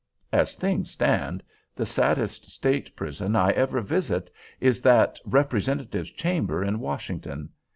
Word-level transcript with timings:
As 0.33 0.55
things 0.55 0.89
stand, 0.89 1.43
the 1.75 1.85
saddest 1.85 2.49
state 2.49 2.95
prison 2.95 3.35
I 3.35 3.51
ever 3.51 3.81
visit 3.81 4.31
is 4.59 4.81
that 4.81 5.19
Representatives' 5.27 6.09
Chamber 6.09 6.63
in 6.63 6.79
Washington. 6.79 7.49